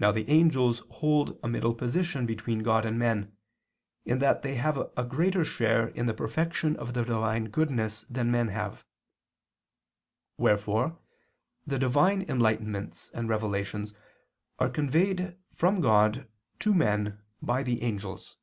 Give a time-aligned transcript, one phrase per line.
[0.00, 3.36] Now the angels hold a middle position between God and men,
[4.04, 8.32] in that they have a greater share in the perfection of the Divine goodness than
[8.32, 8.84] men have.
[10.38, 10.98] Wherefore
[11.64, 13.94] the Divine enlightenments and revelations
[14.58, 16.26] are conveyed from God
[16.58, 18.36] to men by the angels.